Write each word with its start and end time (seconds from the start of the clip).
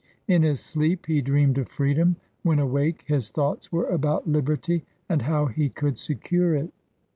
In 0.27 0.41
his 0.41 0.59
sleep, 0.59 1.05
he 1.05 1.21
dreamed 1.21 1.59
of 1.59 1.69
freedom; 1.69 2.15
when 2.41 2.57
awake, 2.57 3.03
his 3.05 3.29
thoughts 3.29 3.71
were 3.71 3.85
about 3.85 4.27
liberty, 4.27 4.83
and 5.07 5.21
how 5.21 5.45
he 5.45 5.69
could 5.69 5.99
secure 5.99 6.55
it. 6.55 6.73